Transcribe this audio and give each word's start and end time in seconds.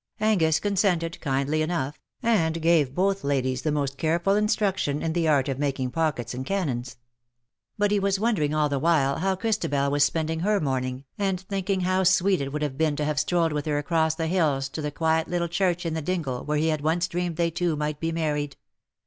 Angus 0.19 0.59
con 0.59 0.71
sented, 0.71 1.19
kindly 1.21 1.61
enough, 1.61 2.01
and 2.23 2.59
gave 2.59 2.95
both 2.95 3.23
ladies 3.23 3.61
the 3.61 3.71
most 3.71 3.99
careful 3.99 4.33
instruction 4.33 5.03
in 5.03 5.13
the 5.13 5.27
art 5.27 5.47
of 5.47 5.59
making 5.59 5.91
224:" 5.91 6.15
BUT 6.15 6.19
IT 6.19 6.25
SUFFICETH^ 6.25 6.25
pockets 6.25 6.33
and 6.33 6.45
cannons; 6.67 6.97
but 7.77 7.91
lie 7.91 7.99
was 7.99 8.19
wondering 8.19 8.51
all 8.55 8.67
the 8.67 8.79
while 8.79 9.17
how 9.19 9.35
Christabel 9.35 9.91
was 9.91 10.03
spending 10.03 10.39
her 10.39 10.59
morning, 10.59 11.03
and 11.19 11.39
thinking 11.41 11.81
how 11.81 12.01
sweet 12.03 12.41
it 12.41 12.51
would 12.51 12.63
have 12.63 12.79
been 12.79 12.95
to 12.95 13.05
have 13.05 13.19
strolled 13.19 13.53
with 13.53 13.67
her 13.67 13.77
across 13.77 14.15
the 14.15 14.25
hills 14.25 14.69
to 14.69 14.81
the 14.81 14.89
quiet 14.89 15.27
little 15.27 15.47
church 15.47 15.85
in 15.85 15.93
the 15.93 16.01
dingle 16.01 16.43
where 16.45 16.57
he 16.57 16.69
had 16.69 16.81
once 16.81 17.07
dreamed 17.07 17.35
they 17.35 17.51
two 17.51 17.75
might 17.75 17.99
be 17.99 18.11
married. 18.11 18.57